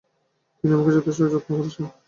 [0.57, 1.85] তিনি আমাদের যথেষ্ট যত্ন করছেন।